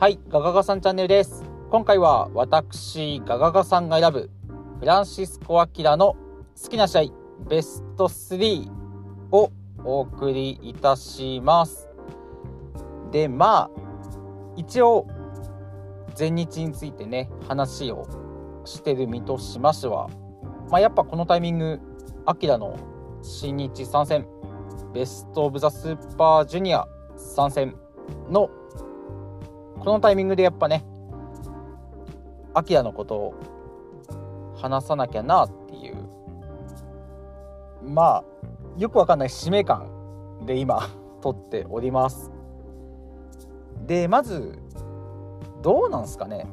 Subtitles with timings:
[0.00, 1.42] はい、ガガガさんチャンネルです。
[1.70, 4.30] 今回は私、ガガガさんが選ぶ
[4.78, 6.14] フランシスコ・アキラの
[6.62, 7.02] 好きな試合
[7.48, 8.70] ベスト3
[9.32, 9.50] を
[9.82, 11.88] お送りいたします。
[13.10, 13.70] で、まあ、
[14.54, 15.08] 一応、
[16.14, 18.06] 全日についてね、話を
[18.64, 20.08] してる身としましては、
[20.70, 21.80] まあ、やっぱこのタイミング、
[22.24, 22.76] アキラの
[23.20, 24.28] 新日参戦、
[24.94, 27.74] ベスト・オブ・ザ・スーパージュニア参戦
[28.30, 28.48] の
[29.80, 30.84] このタイミングでやっぱね
[32.54, 33.34] アキラのことを
[34.56, 35.96] 話さなきゃなっていう
[37.84, 38.24] まあ
[38.76, 39.88] よくわかんない使命感
[40.44, 40.80] で今
[41.20, 42.30] 撮っております。
[43.86, 44.58] でまず
[45.62, 46.46] どうなんすかね。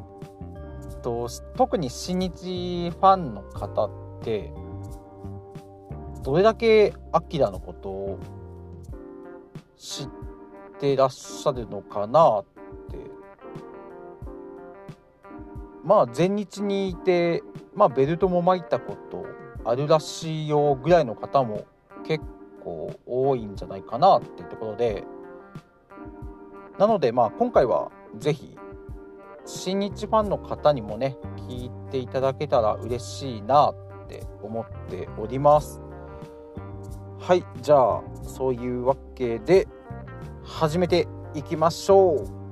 [1.03, 3.89] と特に新日ファンの方っ
[4.23, 4.51] て
[6.23, 8.19] どれだけアキラのことを
[9.77, 10.07] 知っ
[10.79, 12.45] てらっしゃるのかなっ
[12.89, 12.97] て
[15.85, 17.43] まあ前日にいて、
[17.75, 19.25] まあ、ベルトも巻いたこと
[19.63, 21.65] あるらしいよぐらいの方も
[22.03, 22.25] 結
[22.63, 25.03] 構多いんじゃないかなっていうところで
[26.79, 28.57] なのでまあ今回は是非
[29.45, 35.81] 新日ファンの方にもね聞いていただけたら嬉しいなって思っております。
[37.19, 39.67] はいじゃあそういうわけで
[40.43, 42.44] 始めていきましょう。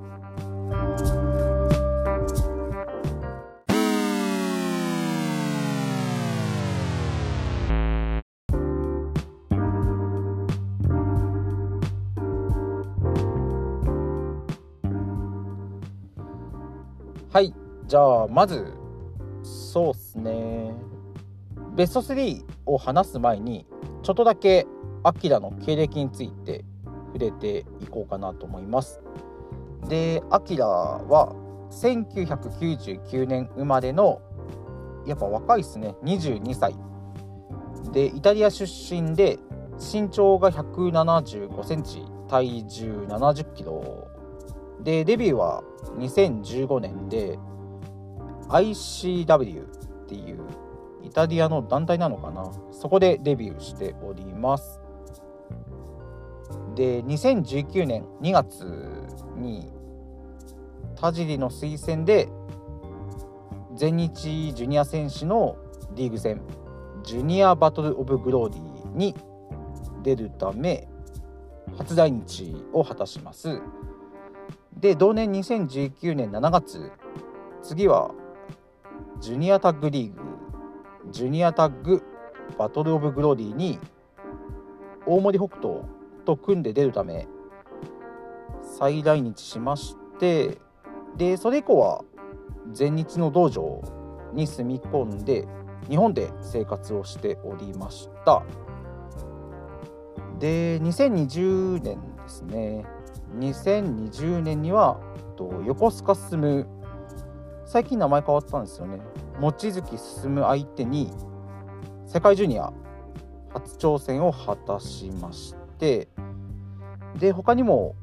[17.94, 18.74] じゃあまず
[19.44, 20.74] そうっすね。
[21.76, 23.68] ベスト3を話す前に
[24.02, 24.66] ちょっとだけ
[25.04, 26.64] アキラの経歴について
[27.12, 29.00] 触れていこうかなと思います。
[29.88, 31.36] でアキラは
[31.70, 34.20] 1999年生まれの
[35.06, 35.94] やっぱ若いっすね。
[36.02, 36.74] 22歳。
[37.92, 39.38] でイタリア出身で
[39.78, 44.08] 身長が175センチ体重70キロ。
[44.82, 45.62] でデビューは
[45.98, 47.38] 2015年で
[48.48, 50.40] ICW っていう
[51.02, 52.50] イタリアの団体なのかな。
[52.72, 54.80] そこでデビューしております。
[56.74, 58.64] で2019年2月
[59.36, 59.70] に
[60.96, 62.28] 田尻の推薦で
[63.76, 65.56] 全日ジュニア選手の
[65.94, 66.40] リーグ戦
[67.02, 69.14] ジュニアバトル・オブ・グローリーに
[70.02, 70.88] 出るため
[71.76, 73.60] 初来日を果たします。
[74.76, 76.90] で同年2019年7月
[77.62, 78.10] 次は
[79.24, 80.20] ジュニアタッグリーグ
[81.10, 82.02] ジュニアタッグ
[82.58, 83.78] バトル・オブ・グローリーに
[85.06, 85.80] 大森北斗
[86.26, 87.26] と組んで出るため
[88.78, 90.58] 再来日しまして
[91.16, 92.04] でそれ以降は
[92.74, 93.80] 全日の道場
[94.34, 95.48] に住み込んで
[95.88, 98.42] 日本で生活をしておりました。
[100.38, 102.84] で2020年ですね。
[103.38, 105.00] 2020年には
[105.64, 106.66] 横須賀進
[107.66, 109.00] 最近名前変わったんですよね。
[109.40, 111.10] 望月進相手に
[112.06, 112.72] 世界ジュニア
[113.52, 116.08] 初挑戦を果たしまして
[117.18, 117.94] で他にも、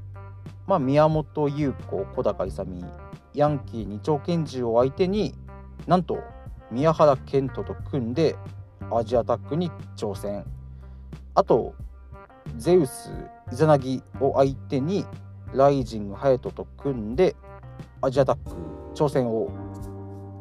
[0.67, 2.67] まあ、宮本優子小高勇
[3.33, 5.35] ヤンキー二丁拳銃を相手に
[5.87, 6.19] なんと
[6.69, 8.35] 宮原健人と組んで
[8.91, 10.45] アジアタックに挑戦。
[11.33, 11.73] あと
[12.57, 13.11] ゼウス
[13.51, 15.05] イザナギを相手に
[15.53, 17.35] ライジング隼人と組んで
[18.01, 19.49] アジアタック挑戦を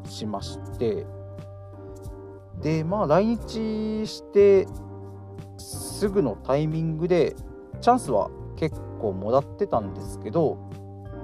[0.07, 1.07] しまして
[2.61, 4.67] でまあ来日して
[5.59, 7.37] すぐのタイミングで
[7.81, 10.57] チャンスは結構もらってたんですけど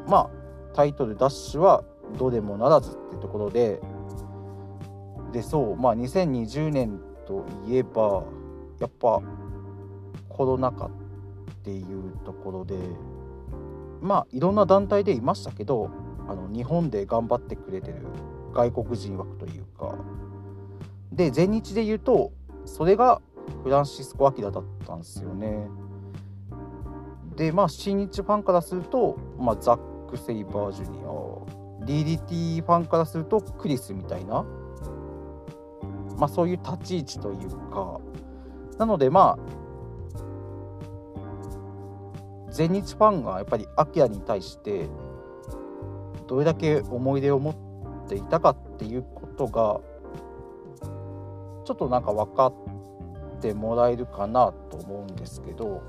[0.08, 0.30] まあ
[0.74, 1.84] タイトルダッシュは
[2.18, 3.80] どうでもならずってところで
[5.32, 8.24] でそうまあ2020年といえば
[8.78, 9.20] やっぱ
[10.28, 10.90] コロナ禍っ
[11.64, 12.76] ていうところで
[14.00, 15.90] まあいろんな団体でいましたけど
[16.28, 18.06] あの日本で頑張ってくれてる
[18.52, 19.94] 外国人枠というか。
[21.12, 22.32] で全日で言うと
[22.64, 23.22] それが
[23.62, 25.68] フランシスコ・アキラだったんですよね。
[27.36, 34.44] でまあ新日ファンからすると、まあ、ザック・セイバージュニア DDT ファンからするとクリスみたいな。
[36.18, 38.00] まあそういう立ち位置というか。
[38.78, 39.66] なのでまあ
[42.50, 44.88] 全日ファンがやっぱりアキラに対して
[46.26, 49.80] どれだけ思い出を持っていたかっていうことが
[51.64, 52.54] ちょっとなんか分かっ
[53.40, 55.82] てもらえるかなと思うんですけど。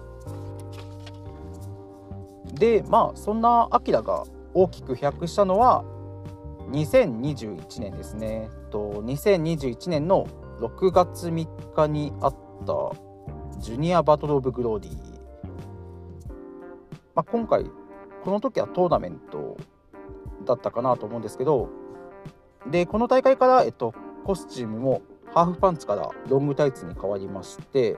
[2.54, 4.24] でまあそんなアキラが
[4.54, 5.84] 大きく飛躍したのは
[6.72, 8.50] 2021年ですね。
[8.72, 10.28] と2021年の
[10.60, 12.36] 6月3日にあっ
[12.66, 14.96] たジュニアバトル・オブ・グローディー、
[17.16, 17.66] まあ、今回
[18.24, 19.58] この時はトーナメント
[20.48, 21.70] だったかなと思うんですけど
[22.66, 23.94] でこの大会から、えっと、
[24.26, 25.02] コスチュームも
[25.34, 27.98] ハーフパンツからロングタイツに変わりまして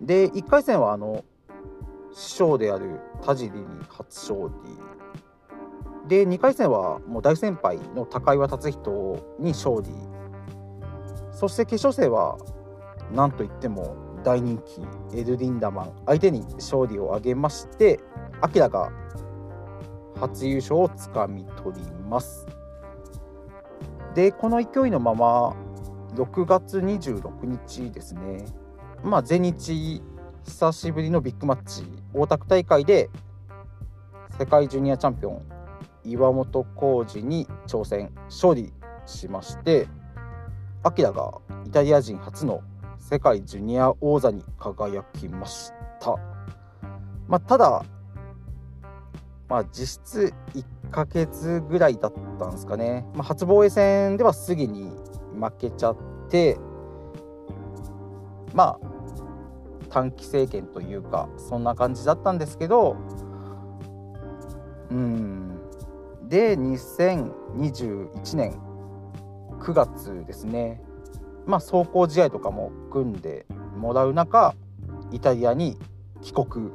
[0.00, 1.24] で1回戦はあの
[2.16, 6.08] 師匠である田尻に初勝利。
[6.08, 9.90] で2回戦はもう大先輩の高岩達人に勝利。
[11.30, 12.38] そして決勝戦は
[13.12, 14.80] 何といっても大人気。
[15.18, 15.92] エル・リンダマン。
[16.06, 18.00] 相手に勝利を挙げまして
[18.40, 18.90] アキラが
[20.20, 22.46] 初優勝をつかみ取ります。
[24.14, 25.54] でこの勢いのまま
[26.14, 28.44] 6月26日ですね。
[29.04, 30.02] まあ全日
[30.44, 31.84] 久しぶりのビッグマッチ
[32.14, 33.10] 大田区大会で
[34.38, 35.42] 世界ジュニアチャンピオン
[36.04, 38.72] 岩本浩二に挑戦勝利
[39.06, 39.88] しまして
[40.82, 41.32] アキラが
[41.66, 42.62] イタリア人初の
[42.98, 46.16] 世界ジュニア王座に輝きました、
[47.28, 47.84] まあ、ただ、
[49.48, 54.90] まあ、実質1ヶ月ぐらいだったんですかね、まあ、初防衛戦ではすぐに
[55.40, 55.96] 負けちゃっ
[56.28, 56.58] て
[58.54, 58.96] まあ
[59.90, 62.96] 短期政権というかそんな感じだったんですけど
[64.90, 65.58] うん。
[66.28, 68.60] で2021年
[69.60, 70.80] 9月ですね。
[71.46, 73.46] まあ走行試合とかも組んで
[73.76, 74.54] もらう中
[75.12, 75.78] イタリアに
[76.22, 76.70] 帰国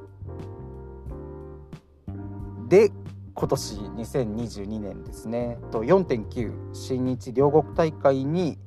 [2.72, 2.90] で
[3.36, 5.58] 今年2022年ですね。
[5.72, 8.58] と4.9新日両国大会に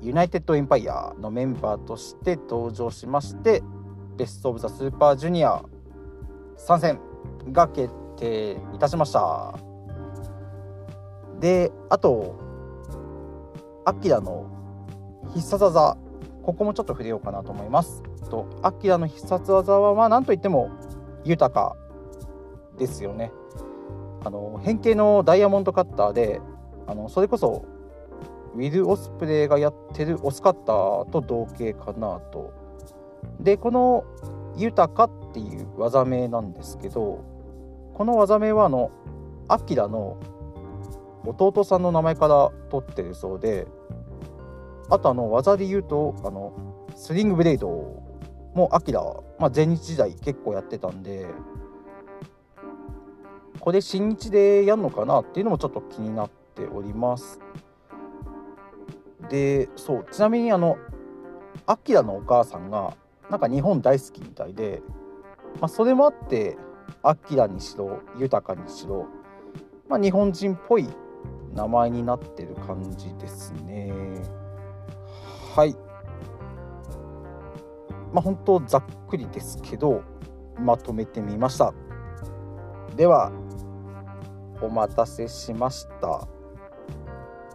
[0.00, 3.62] ユナイテッドエンパイアのメンバーとして登場しまして
[4.16, 5.62] ベスト・オブ・ザ・スーパージュニア
[6.56, 6.98] 参戦
[7.52, 9.54] が決定いたしました。
[11.40, 12.40] であと
[13.84, 14.46] アキラの
[15.34, 15.98] 必殺技
[16.42, 18.02] ここもちょっと触れようかなと思います。
[18.30, 20.70] とアキラの必殺技はまあ何といっても
[21.26, 21.76] 豊か
[22.80, 23.30] ですよね。
[24.24, 26.40] あの変形のダイヤモンドカッターで
[26.86, 27.64] あのそれこそ
[28.54, 32.52] ウィル・オスプレイがやってるオスカッターと同型かなと。
[33.38, 34.04] でこの
[34.56, 37.20] 「豊か」っていう技名なんですけど
[37.94, 38.90] この技名はあの
[39.48, 40.16] アキラの
[41.24, 43.66] 弟さんの名前から取ってるそうで
[44.88, 46.52] あとあの技で言うとあの
[46.96, 47.68] スリングブレイド
[48.54, 49.02] もアキラ、
[49.38, 51.26] まあ、前日時代結構やってたんで
[53.60, 57.40] これ新日でやるのかなっていうのもちょっと気になっております。
[59.28, 60.76] でそうちなみにあの
[61.66, 62.96] アキラのお母さんが
[63.30, 64.82] なんか日本大好きみたいで、
[65.60, 66.56] まあ、それもあって
[67.02, 69.06] アキラにしろ豊かにしろ、
[69.88, 70.88] まあ、日本人っぽい
[71.54, 73.92] 名前になってる感じですね。
[75.54, 75.76] はい。
[78.12, 80.02] まあ本当ざっくりですけど
[80.58, 81.72] まとめてみました。
[82.96, 83.30] では
[84.62, 86.28] お待たせしました。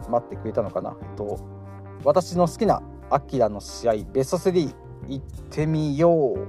[0.10, 0.96] 待ってくれたのかな？
[1.02, 1.40] えっと
[2.04, 4.76] 私の好きなアキラの試合ベスト3
[5.08, 6.48] いってみよう。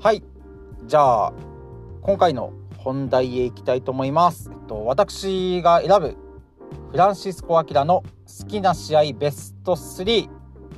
[0.00, 0.24] はい。
[0.86, 1.32] じゃあ
[2.02, 2.52] 今回の
[2.82, 4.50] 本題へ行きたいと思います。
[4.52, 6.16] えっと、私が選ぶ
[6.90, 8.02] フランシスコ・アキラの
[8.40, 10.28] 好きな試合ベスト3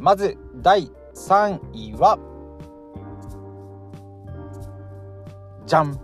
[0.00, 2.18] まず第3位は
[5.66, 5.98] じゃん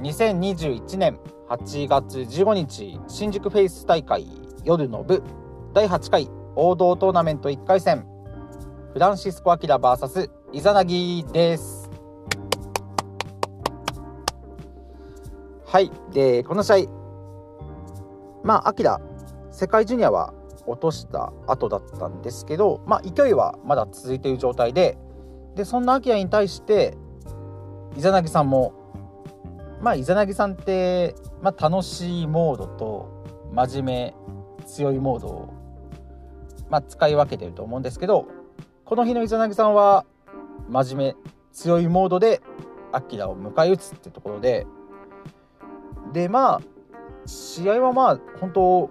[0.00, 4.26] 2021年8月15日新宿フェイス大会
[4.64, 5.22] 夜の部。
[5.74, 8.04] 第8回王道トーナメント1回戦。
[8.92, 11.75] フランシスコ・アキラ VS イザナギです。
[15.66, 15.90] はい。
[16.12, 16.88] でこの試合
[18.44, 19.00] まあアキラ
[19.50, 20.32] 世界ジュニアは
[20.66, 24.98] 落とした後だったんですけど、まあ、勢いはまだ続いている状態で
[25.54, 26.96] でそんなアキラに対して
[27.96, 28.74] イザナギさんも
[29.80, 34.14] まあイザナギさんって、まあ、楽しいモードと真面目
[34.66, 35.54] 強いモードを、
[36.68, 38.26] まあ、使い分けてると思うんですけど
[38.84, 40.04] この日のイザナギさんは
[40.68, 41.16] 真面目
[41.52, 42.40] 強いモードで
[42.92, 44.66] アキラを迎え撃つってところで
[46.12, 46.60] でまあ
[47.26, 48.90] 試合はまあ本当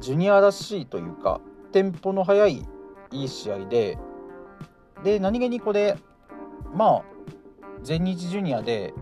[0.00, 1.40] ジュニアらしいというか
[1.72, 2.66] テンポの速い
[3.10, 3.98] いい試合で
[5.02, 5.96] で何気にこれ
[6.74, 7.02] まあ
[7.82, 8.94] 全日ジュニアで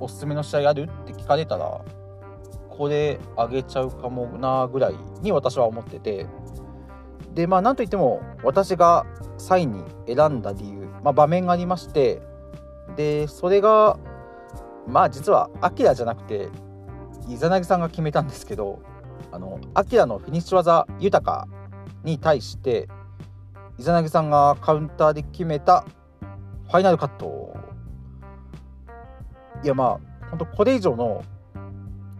[0.00, 1.80] おすすめの試合あるって聞かれたら
[2.68, 6.26] これあげちゃうかもなぐらいに私は思ってて
[7.34, 9.06] でまあなんといっても私が
[9.38, 12.22] 3位に選んだ理由、まあ、場面がありまして
[12.96, 13.98] でそれが
[14.86, 16.48] まあ実はアキラじゃなくて
[17.28, 18.82] イザナギさんが決めたんですけど
[19.32, 21.48] あのアキラのフィニッシュ技豊か
[22.02, 22.88] に対して
[23.78, 25.84] イザナギさんがカウンターで決めた
[26.66, 27.56] ファイナルカット。
[29.62, 31.24] いやまあ本当これ以上の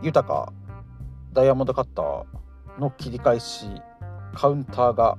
[0.03, 0.53] 豊か
[1.33, 3.67] ダイヤモンドカッターの切り返し
[4.35, 5.19] カウンターが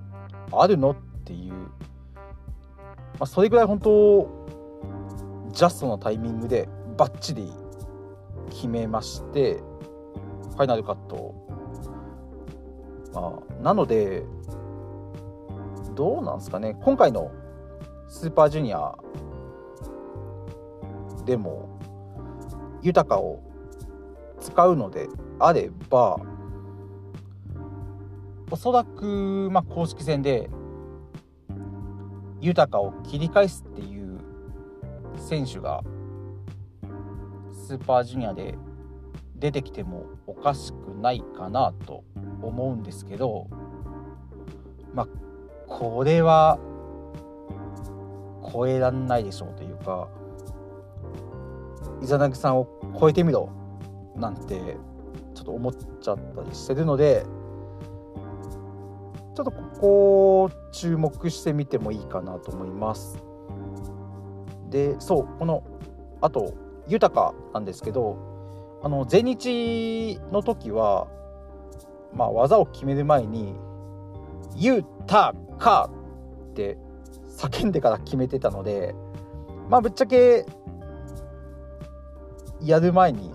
[0.52, 1.60] あるのっていう、ま
[3.22, 4.30] あ、それぐらい本当
[5.52, 7.52] ジャストのタイミングでバッチリ
[8.50, 9.62] 決めまして
[10.52, 11.36] ファイナルカット
[13.14, 14.24] まあなので
[15.96, 16.76] どうなんですかね。
[16.84, 17.32] 今回の
[18.08, 18.96] スーパージュニア
[21.26, 21.80] でも
[22.82, 23.42] 豊かを
[24.40, 25.08] 使うので
[25.40, 26.20] あれば
[28.52, 30.50] おそらく、まあ、公式戦で
[32.42, 34.20] 豊かを切り返すっていう
[35.18, 35.84] 選手が
[37.66, 38.56] スーパージュニアで
[39.36, 42.04] 出てきてもおかしくないかなと
[42.44, 43.48] 思うんですけど
[44.94, 45.08] まあ
[45.68, 46.60] これは
[48.54, 50.10] 超えらんないでしょうというか
[52.04, 52.68] イザナギさんを
[53.00, 53.50] 超えてみろ
[54.16, 54.78] なんて
[55.34, 57.26] ちょっと思っちゃったりしてるので
[59.36, 63.18] ちょっとここを注目してみてもいいかなと思います。
[64.70, 65.64] でそうこの
[66.22, 66.54] あと
[66.88, 68.18] 豊かなんですけど
[68.84, 71.08] あの前日の時は、
[72.14, 73.56] まあ、技を決める前に
[74.56, 75.90] 「豊か」
[76.52, 76.78] って
[77.38, 78.96] 叫んでから決めてたので
[79.70, 80.46] まあぶっちゃけ
[82.62, 83.32] やる前に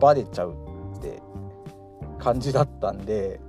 [0.00, 0.54] バレちゃう
[0.96, 1.22] って
[2.18, 3.40] 感じだったんで、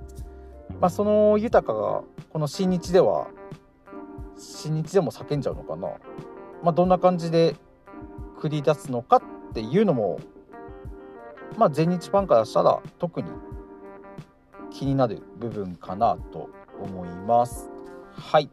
[0.80, 3.28] まあ、その豊かがこの新日では
[4.36, 5.88] 新日でも叫んじゃうのかな、
[6.62, 7.56] まあ、どんな感じで
[8.42, 9.18] 繰り出すのか
[9.50, 10.18] っていうのも、
[11.56, 13.30] まあ、全日ファンからしたら特に
[14.72, 17.70] 気になる部分かなと思います。
[18.10, 18.50] はい。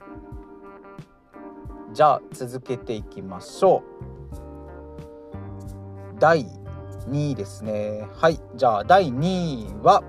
[1.91, 3.81] じゃあ続けていきましょう。
[6.19, 6.46] 第
[7.08, 8.08] 2位ですね。
[8.15, 8.39] はい。
[8.55, 10.03] じゃあ第2位は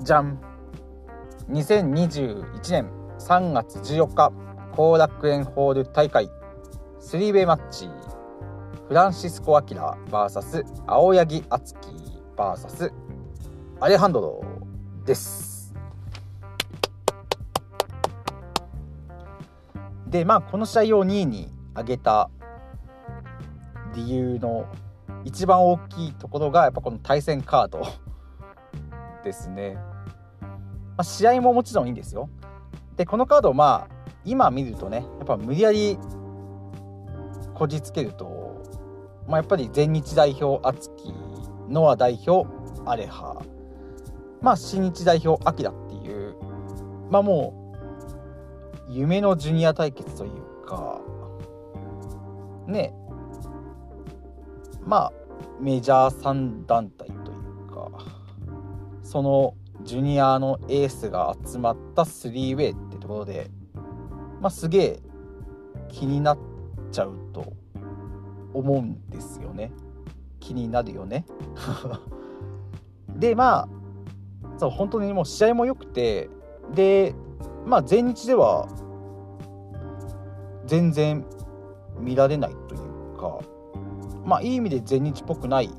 [0.00, 0.38] じゃん。
[1.48, 4.32] 2021年3月14日
[4.76, 6.28] 後楽園ホール大会。
[7.04, 7.86] スリーウェイマッチ
[8.88, 11.90] フランシスコ・アキラ VS 青柳敦樹
[12.34, 12.92] VS
[13.78, 14.42] アレハンドロ
[15.04, 15.74] です
[20.06, 22.30] でまあこの試合を2位に挙げた
[23.94, 24.66] 理由の
[25.24, 27.86] 一番大きいところがやっぱこの対戦カード
[29.22, 29.74] ですね。
[29.74, 32.30] まあ、試合ももちろんいいんですよ。
[32.96, 33.94] でこのカードまあ
[34.24, 35.98] 今見るとねやっぱ無理やり
[37.54, 38.62] こじつけると、
[39.28, 41.12] まあ、やっぱり全日代表敦樹
[41.68, 42.48] ノア代表
[42.84, 43.40] アレハ
[44.42, 46.36] まあ新日代表アキラっていう
[47.10, 47.74] まあも
[48.88, 51.00] う夢のジュニア対決というか
[52.66, 52.92] ね
[54.84, 55.12] まあ
[55.60, 57.34] メジャー3団体とい
[57.66, 57.90] うか
[59.02, 63.50] そのジュニアのエースが集まったスリーウェイってところで
[64.40, 65.00] まあすげえ
[65.88, 66.53] 気になって
[66.94, 67.52] ちゃうと
[68.52, 69.72] 思うんですよね。
[70.38, 71.26] 気になるよね。
[73.18, 73.68] でまあ
[74.58, 76.30] そう本当にもう試合も良くて
[76.74, 77.14] で
[77.66, 78.68] まあ前日では
[80.66, 81.24] 全然
[81.98, 83.40] 見られないというか
[84.24, 85.70] まあいい意味で全日っぽくない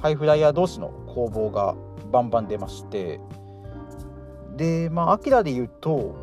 [0.00, 1.74] ハイフライヤー同士の攻防が
[2.10, 3.20] バンバン出まして
[4.56, 6.14] でまあアキラで言うと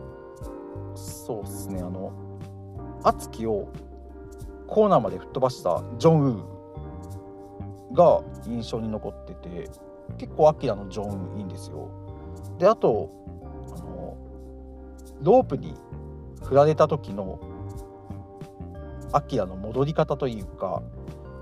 [0.96, 2.12] そうっすねあの
[3.04, 3.68] 敦樹を
[4.68, 9.70] コーナーまで吹っ飛ばしたジョン・ウーが印象に残ってて
[10.18, 11.90] 結構アキラのジョン・ウーいいんですよ。
[12.60, 13.10] であと
[13.76, 14.18] あの
[15.22, 15.76] ロープに
[16.44, 17.40] 振られた時の
[19.12, 20.82] アキラの戻り方というか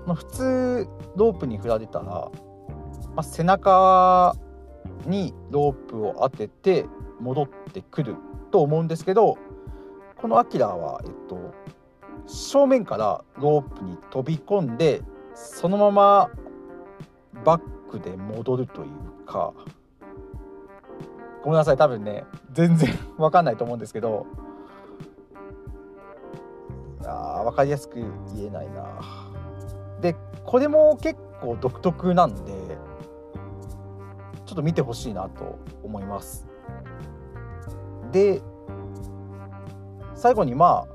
[0.06, 2.30] ま、普通ロープに振られたら、ま
[3.16, 4.36] あ、背中
[5.06, 6.86] にロープを当てて
[7.20, 8.16] 戻ってくる
[8.50, 9.38] と思うんですけど
[10.16, 11.54] このアキラは、えっと、
[12.26, 15.02] 正面からロープに飛び込んで
[15.34, 16.30] そのまま
[17.44, 19.52] バックで戻るというか。
[21.42, 22.88] ごめんなさい多分ね全然
[23.18, 24.26] わかんないと思うんですけど。
[27.06, 27.96] あ分かりやすく
[28.34, 28.86] 言えないな。
[30.00, 32.52] でこれも結構独特なんで
[34.46, 36.46] ちょっと見てほしいなと思います。
[38.10, 38.40] で
[40.14, 40.93] 最後にまあ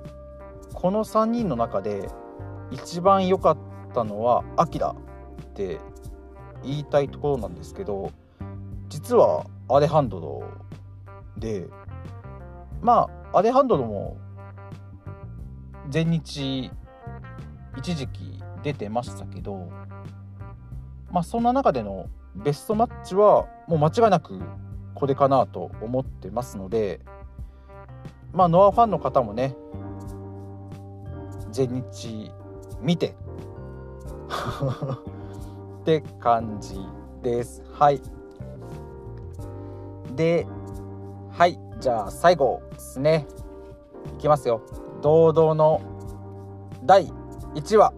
[0.74, 2.10] この3人の中で
[2.72, 3.58] 一番良かっ
[3.94, 5.80] たのはアキラって
[6.64, 8.12] 言いたいところなんですけど
[8.88, 10.44] 実はアレハンドロ
[11.38, 11.68] で
[12.82, 14.18] まあアレハンドロも
[15.90, 16.72] 全日
[17.78, 19.70] 一時期出てましたけど
[21.12, 24.40] まあそんな中でのベストマッチはもう間違いなく
[24.96, 27.00] これかなと思ってますので
[28.34, 29.56] まあノアファンの方もね
[31.52, 32.32] 全日
[32.82, 33.16] 見て。
[35.82, 36.80] って感じ
[37.24, 37.64] です。
[37.74, 38.02] はい。
[40.16, 40.46] で
[41.32, 41.60] はい。
[41.80, 43.26] じゃあ最後ですね。
[44.16, 44.62] いきますよ。
[45.02, 45.82] 堂々の
[46.84, 47.08] 第
[47.56, 47.94] 1話。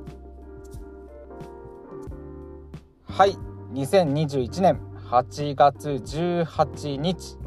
[3.05, 3.37] はい。
[3.73, 4.79] 2021年
[5.09, 7.37] 8月18日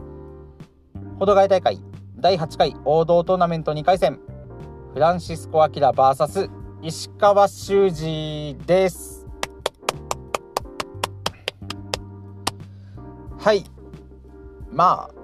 [1.19, 1.81] 保土ヶ谷大会
[2.17, 4.19] 第8回王道トーナメント2回戦
[4.95, 6.49] フランシスコ・アキラ VS
[6.81, 9.27] 石川修司です。
[13.37, 13.65] はい。
[14.71, 15.15] まあ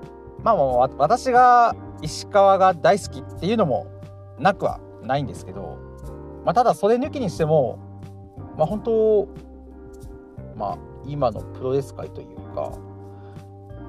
[0.43, 3.87] まあもう私が石川が大好きっていうのも
[4.41, 5.79] なくはないんですけど、
[6.45, 7.79] まあ、ただそれ抜きにしても
[8.59, 9.29] まあ本当
[10.57, 12.77] まあ今のプロレス界というか、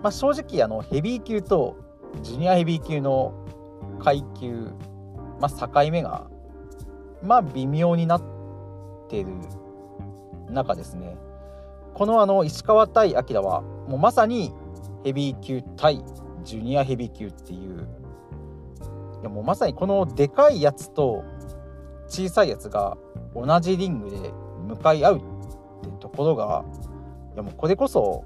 [0.04, 1.76] まあ、正直あのヘビー級と
[2.22, 3.34] ジュニアヘビー級の
[4.00, 4.68] 階級
[5.42, 6.28] まあ、境目が
[7.24, 8.22] まあ微妙になっ
[9.10, 9.30] てる
[10.50, 11.18] 中ですね。
[11.96, 14.54] このあの石川対明はもうまさに
[15.04, 16.04] ヘビー級対
[16.44, 17.88] ジュニアヘビー級っていう
[19.22, 21.24] いやもうまさにこのでかいやつと
[22.08, 22.98] 小さいやつが
[23.36, 24.18] 同じリングで
[24.68, 25.26] 向かい合うって
[26.00, 26.64] ところが
[27.34, 28.24] いやもうこれこそ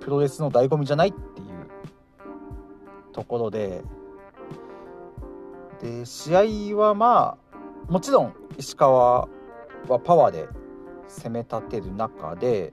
[0.00, 1.48] プロレスの醍醐味じゃないっていう
[3.12, 3.82] ところで
[5.80, 9.28] で試合はまあもちろん石川
[9.88, 10.48] はパワーで
[11.08, 12.72] 攻め立てる中で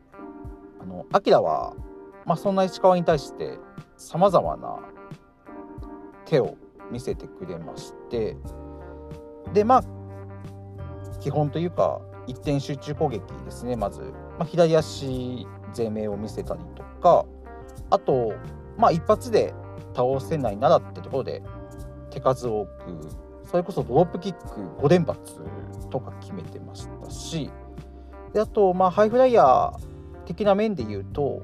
[0.81, 1.73] あのアキラは、
[2.25, 3.57] まあ、そんな石川に対して
[3.97, 4.79] さまざまな
[6.25, 6.57] 手を
[6.91, 8.35] 見せてくれまして
[9.53, 9.83] でまあ
[11.19, 14.01] 基本というか一点集中攻撃ですねまず、
[14.37, 17.25] まあ、左足攻めを見せたりとか
[17.89, 18.33] あと
[18.77, 19.53] まあ一発で
[19.95, 21.41] 倒せないならってところで
[22.15, 22.71] 手数多く
[23.43, 25.39] それこそドロップキック5連発
[25.91, 27.51] とか決めてましたし
[28.33, 29.77] であとまあハイフライヤー
[30.25, 31.43] 的な面で言うと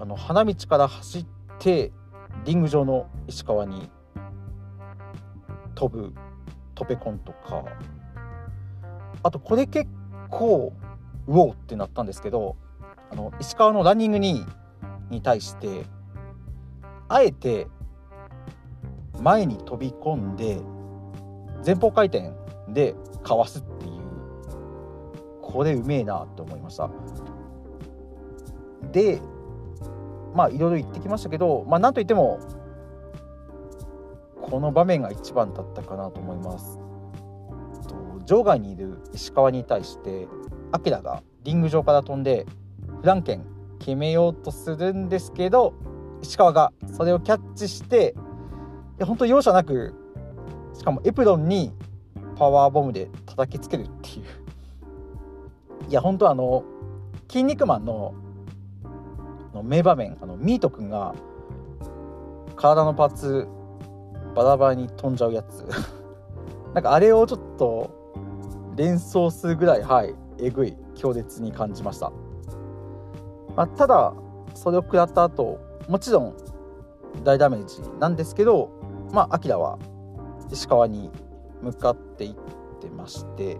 [0.00, 1.26] あの花道から走っ
[1.60, 1.92] て
[2.44, 3.90] リング上の石川に
[5.76, 6.12] 飛ぶ
[6.74, 7.64] トペコンとか
[9.22, 9.88] あとこれ結
[10.30, 10.72] 構
[11.28, 12.56] うおーってなったんですけど
[13.10, 14.44] あの石川のランニングに
[15.10, 15.84] に対して
[17.08, 17.68] あえて
[19.20, 20.60] 前に飛び込んで
[21.64, 22.32] 前方回転
[22.68, 23.98] でかわすっていう。
[25.42, 26.90] これうめえなって思いました。
[28.92, 29.20] で
[30.34, 32.38] まあいろいろ言ってきましたけどまあなんといっても
[34.42, 36.78] この場面が一番だったかなと思います。
[38.26, 40.28] 場外にいる石川に対して
[40.70, 42.46] アキラがリング上から飛んで
[43.00, 43.46] フランケン
[43.78, 45.72] 決めようとするんですけど
[46.20, 48.14] 石川がそれをキャッチして
[48.98, 49.94] や本当容赦なく
[50.74, 51.72] しかもエプロンに
[52.36, 54.24] パワーボムで叩きつけるっていう。
[55.88, 56.64] いや本当あの
[57.28, 58.14] 「筋肉マンの」
[59.54, 61.14] の名場面あのミート君が
[62.56, 63.48] 体のパーツ
[64.34, 65.64] バラバラに飛んじゃうやつ。
[66.74, 67.90] なんかあれをちょっと
[68.76, 72.12] 連想するぐらいはいえぐい強烈に感じました、
[73.56, 74.12] まあ、ただ
[74.54, 75.58] それを食らった後
[75.88, 76.34] もちろん
[77.24, 78.70] 大ダメージなんですけど
[79.12, 79.78] まあ、アキラは
[80.50, 81.10] 石川に
[81.62, 82.34] 向かっていっ
[82.80, 83.58] てまして、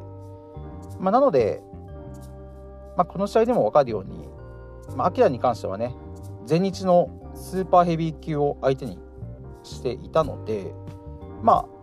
[0.99, 1.63] まあ、なので、
[2.97, 4.29] まあ、この試合でも分かるように、
[4.97, 5.95] まあ、アキラに関してはね
[6.49, 8.99] 前日のスーパーヘビー級を相手に
[9.63, 10.73] していたので
[11.43, 11.79] まあ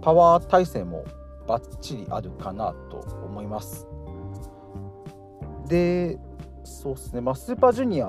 [0.00, 1.04] パワー体制も
[1.46, 3.86] バッチリあるかなと思います。
[5.66, 6.18] で
[6.64, 8.08] そうですね、まあ、スーパージュニア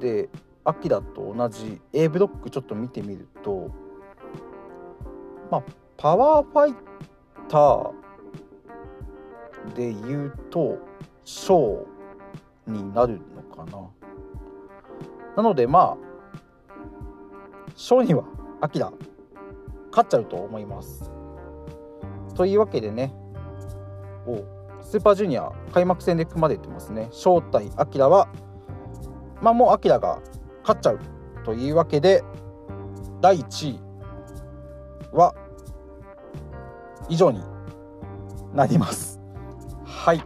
[0.00, 0.28] で
[0.64, 3.70] アキラと同じ A ブロックちょっと見てみると
[5.50, 5.62] まあ、
[5.96, 6.74] パワーファイ
[7.48, 7.92] ター
[9.74, 10.78] で言うと
[11.24, 13.88] ショーになるのかな。
[15.36, 15.96] なのでまあ
[17.74, 18.24] ショーには
[18.60, 18.92] アキラ
[19.90, 21.10] 勝っちゃうと思います。
[22.34, 23.14] というわけでね
[24.26, 24.44] お
[24.82, 27.08] スーパージュニア開幕戦で組まれてますね。
[27.10, 28.28] 正体アキラは
[29.40, 30.20] まあもうアキラが
[30.62, 31.00] 勝っちゃう
[31.44, 32.22] というわけで
[33.20, 33.87] 第1位。
[35.18, 35.34] は
[37.08, 37.42] 以上に
[38.54, 39.20] なります。
[39.84, 40.22] はい。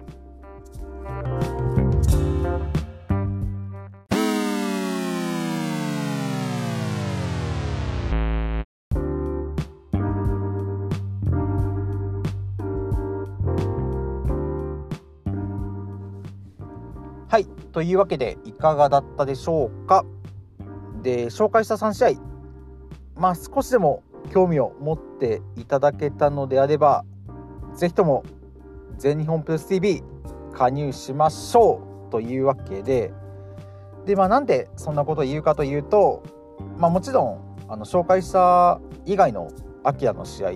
[17.29, 17.47] はい。
[17.73, 20.05] というわけでいかがだったでしょうか？
[21.03, 22.21] で紹介した3試合
[23.17, 24.03] まあ少しでも
[24.33, 27.05] 興味を持っていただけたのであれば
[27.75, 28.25] 是非とも
[28.99, 30.03] 全日本プロレス TV
[30.53, 33.13] 加入しましょうというわけで。
[34.07, 36.25] でまあなんでそんなことを言うかというと
[36.77, 39.49] まあもちろんあの紹介した以外の
[39.85, 40.51] アキラの試合、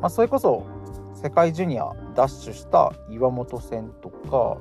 [0.00, 0.66] まあ、それこそ
[1.14, 4.58] 世界ジュニアダッシュした岩本戦とか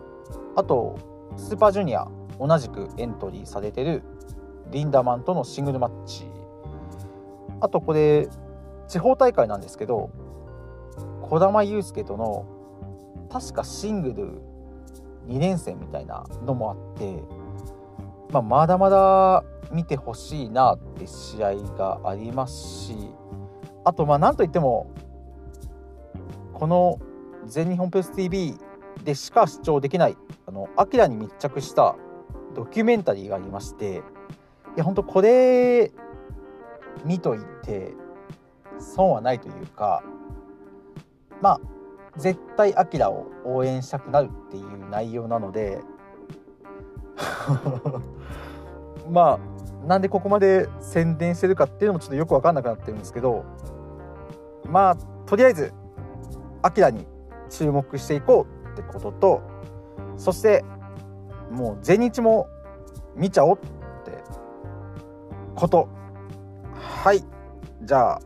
[0.55, 0.97] あと
[1.35, 2.07] スーパージュニア
[2.39, 4.03] 同じくエントリーされてる
[4.71, 6.25] リンダマンとのシングルマッチ
[7.61, 8.27] あとこれ
[8.87, 10.09] 地方大会なんですけど
[11.21, 12.45] 児玉悠介との
[13.29, 17.21] 確かシングル2連戦みたいなのもあって、
[18.31, 22.95] まあ、まだまだ見てほしいなって試合がありますし
[23.83, 24.89] あとまあなんといっても
[26.53, 26.99] この
[27.45, 28.55] 全日本プレス TV
[29.03, 31.95] でしか視聴できないあのアキラに密着した
[32.55, 34.01] ドキュメンタリーがありまして
[34.75, 35.91] いや本当これ
[37.05, 37.93] 見といて
[38.79, 40.03] 損はないというか
[41.41, 41.61] まあ
[42.17, 45.81] 絶対アキラを応援したくなるっていう内容なので
[49.09, 49.39] ま
[49.83, 53.45] あなんでここまで宣伝してるかっていうのもちょっとよく分かんなくなってるんですけど
[54.65, 55.73] まあとりあえず
[56.61, 57.05] アキラに
[57.49, 59.41] 注目していこうってことと
[60.17, 60.65] そして
[61.51, 62.47] もう全日も
[63.15, 63.59] 見ちゃおうっ
[64.03, 64.23] て
[65.55, 65.96] こと。
[67.87, 68.21] じゃあ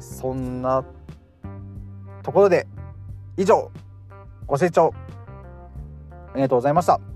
[0.00, 0.84] そんな
[2.24, 2.66] ところで
[3.36, 3.70] 以上
[4.44, 4.92] ご清聴
[6.32, 7.15] ありがとうございました。